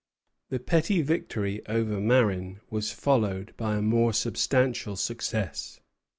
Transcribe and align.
The 0.49 0.57
petty 0.57 1.03
victory 1.03 1.61
over 1.67 1.99
Marin 2.01 2.59
was 2.71 2.91
followed 2.91 3.53
by 3.55 3.75
a 3.75 3.83
more 3.83 4.13
substantial 4.13 4.95
success. 4.95 5.79